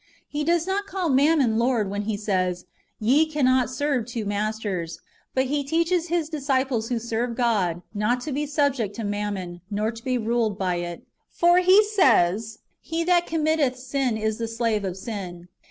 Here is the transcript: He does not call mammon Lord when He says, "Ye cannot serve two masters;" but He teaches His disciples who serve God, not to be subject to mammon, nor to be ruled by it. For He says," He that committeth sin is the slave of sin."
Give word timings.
He 0.27 0.43
does 0.43 0.65
not 0.65 0.87
call 0.87 1.09
mammon 1.09 1.59
Lord 1.59 1.87
when 1.87 2.01
He 2.01 2.17
says, 2.17 2.65
"Ye 2.99 3.27
cannot 3.27 3.69
serve 3.69 4.07
two 4.07 4.25
masters;" 4.25 4.99
but 5.35 5.45
He 5.45 5.63
teaches 5.63 6.07
His 6.07 6.27
disciples 6.27 6.89
who 6.89 6.97
serve 6.97 7.35
God, 7.37 7.83
not 7.93 8.19
to 8.21 8.31
be 8.31 8.47
subject 8.47 8.95
to 8.95 9.03
mammon, 9.03 9.61
nor 9.69 9.91
to 9.91 10.03
be 10.03 10.17
ruled 10.17 10.57
by 10.57 10.77
it. 10.77 11.03
For 11.29 11.59
He 11.59 11.83
says," 11.83 12.57
He 12.81 13.03
that 13.03 13.27
committeth 13.27 13.77
sin 13.77 14.17
is 14.17 14.39
the 14.39 14.47
slave 14.47 14.83
of 14.85 14.97
sin." 14.97 15.49